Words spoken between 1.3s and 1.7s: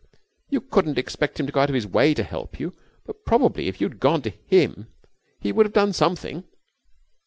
him to go out